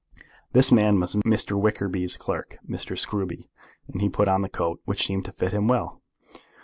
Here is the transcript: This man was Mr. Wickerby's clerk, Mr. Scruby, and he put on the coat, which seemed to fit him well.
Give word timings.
This 0.53 0.71
man 0.71 0.99
was 0.99 1.13
Mr. 1.13 1.55
Wickerby's 1.61 2.17
clerk, 2.17 2.57
Mr. 2.67 2.97
Scruby, 2.97 3.49
and 3.87 4.01
he 4.01 4.09
put 4.09 4.27
on 4.27 4.41
the 4.41 4.49
coat, 4.49 4.81
which 4.83 5.05
seemed 5.05 5.25
to 5.25 5.31
fit 5.31 5.51
him 5.53 5.67
well. 5.67 6.01